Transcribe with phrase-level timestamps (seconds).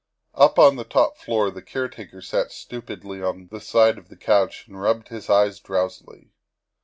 [0.33, 4.65] Up on the top floor the caretaker sat stupidly on the side of his couch
[4.67, 6.31] and rubbed his eyes drowsily.